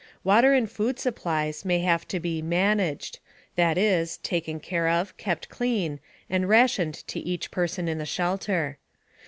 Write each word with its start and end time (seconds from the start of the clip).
Water 0.23 0.55
and 0.55 0.67
food 0.67 0.97
supplies 0.97 1.63
may 1.63 1.77
have 1.81 2.07
to 2.07 2.19
be 2.19 2.41
"managed" 2.41 3.19
that 3.55 3.77
is, 3.77 4.17
taken 4.17 4.59
care 4.59 4.89
of, 4.89 5.15
kept 5.17 5.47
clean, 5.47 5.99
and 6.27 6.49
rationed 6.49 6.95
to 7.09 7.19
each 7.19 7.51
person 7.51 7.87
in 7.87 7.99
the 7.99 8.05
shelter. 8.07 8.79